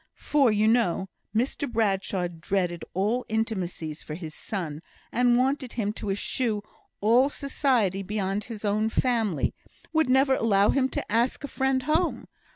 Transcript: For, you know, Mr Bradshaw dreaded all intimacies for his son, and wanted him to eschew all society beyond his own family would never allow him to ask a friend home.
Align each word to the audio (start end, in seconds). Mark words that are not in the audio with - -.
For, 0.17 0.51
you 0.51 0.67
know, 0.67 1.09
Mr 1.35 1.71
Bradshaw 1.71 2.27
dreaded 2.27 2.83
all 2.95 3.23
intimacies 3.29 4.01
for 4.01 4.15
his 4.15 4.33
son, 4.33 4.81
and 5.11 5.37
wanted 5.37 5.73
him 5.73 5.93
to 5.93 6.09
eschew 6.09 6.63
all 7.01 7.29
society 7.29 8.01
beyond 8.01 8.45
his 8.45 8.65
own 8.65 8.89
family 8.89 9.53
would 9.93 10.09
never 10.09 10.33
allow 10.33 10.71
him 10.71 10.89
to 10.89 11.11
ask 11.11 11.43
a 11.43 11.47
friend 11.47 11.83
home. 11.83 12.25